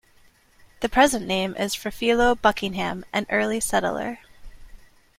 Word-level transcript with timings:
The 0.79 0.89
present 0.89 1.27
name 1.27 1.55
is 1.57 1.75
for 1.75 1.91
Philo 1.91 2.33
Buckingham, 2.33 3.05
an 3.13 3.27
early 3.29 3.59
settler. 3.59 4.17